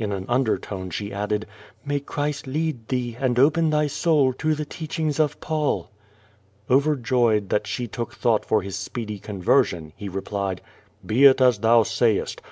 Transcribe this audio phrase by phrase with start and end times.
[0.00, 1.46] In an undertone she added,
[1.84, 5.92] "May Christ lead thee, and open thy soul to the teach ings of Paul."
[6.68, 10.60] Overjoyed that she took thought for his speedy conver sion, he replied:
[11.06, 12.42] "Be it as thou say est!